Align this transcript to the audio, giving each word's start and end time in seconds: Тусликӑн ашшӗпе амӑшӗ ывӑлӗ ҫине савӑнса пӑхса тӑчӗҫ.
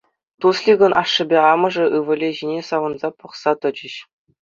Тусликӑн 0.39 0.93
ашшӗпе 1.01 1.37
амӑшӗ 1.53 1.85
ывӑлӗ 2.01 2.29
ҫине 2.41 2.59
савӑнса 2.73 3.09
пӑхса 3.19 3.51
тӑчӗҫ. 3.65 3.95